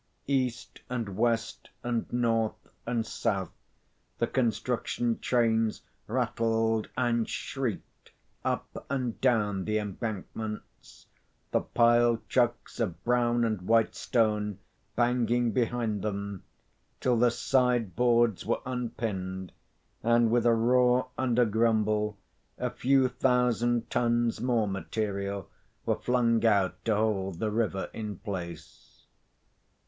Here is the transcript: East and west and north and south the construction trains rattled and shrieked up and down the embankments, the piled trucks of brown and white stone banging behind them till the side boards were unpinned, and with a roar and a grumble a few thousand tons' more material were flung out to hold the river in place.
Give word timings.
East 0.25 0.81
and 0.89 1.15
west 1.15 1.69
and 1.83 2.11
north 2.11 2.73
and 2.87 3.05
south 3.05 3.51
the 4.17 4.25
construction 4.25 5.19
trains 5.19 5.83
rattled 6.07 6.89
and 6.97 7.29
shrieked 7.29 8.11
up 8.43 8.83
and 8.89 9.21
down 9.21 9.63
the 9.65 9.77
embankments, 9.77 11.05
the 11.51 11.61
piled 11.61 12.27
trucks 12.27 12.79
of 12.79 13.03
brown 13.03 13.45
and 13.45 13.61
white 13.61 13.93
stone 13.93 14.57
banging 14.95 15.51
behind 15.51 16.01
them 16.01 16.41
till 16.99 17.15
the 17.17 17.29
side 17.29 17.95
boards 17.95 18.43
were 18.43 18.61
unpinned, 18.65 19.51
and 20.01 20.31
with 20.31 20.47
a 20.47 20.55
roar 20.55 21.09
and 21.15 21.37
a 21.37 21.45
grumble 21.45 22.17
a 22.57 22.71
few 22.71 23.07
thousand 23.07 23.87
tons' 23.91 24.41
more 24.41 24.67
material 24.67 25.47
were 25.85 25.93
flung 25.93 26.43
out 26.43 26.83
to 26.85 26.95
hold 26.95 27.37
the 27.37 27.51
river 27.51 27.87
in 27.93 28.17
place. 28.17 29.05